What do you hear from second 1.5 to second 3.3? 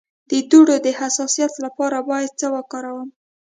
لپاره باید څه وکاروم؟